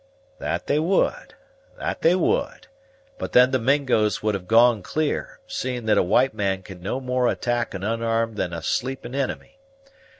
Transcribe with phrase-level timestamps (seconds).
[0.39, 1.35] "That they would,
[1.77, 2.65] that they would;
[3.19, 6.99] but then the Mingos would have gone clear, seeing that a white man can no
[6.99, 9.59] more attack an unarmed than a sleeping inimy.